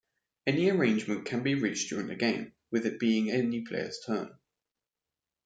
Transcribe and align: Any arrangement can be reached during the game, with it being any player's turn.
Any 0.47 0.71
arrangement 0.71 1.25
can 1.27 1.43
be 1.43 1.53
reached 1.53 1.89
during 1.89 2.07
the 2.07 2.15
game, 2.15 2.53
with 2.71 2.87
it 2.87 2.97
being 2.99 3.29
any 3.29 3.61
player's 3.61 3.99
turn. 4.03 4.35